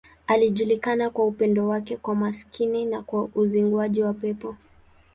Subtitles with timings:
[0.27, 4.55] Alijulikana kwa upendo wake kwa maskini na kwa uzinguaji wa pepo.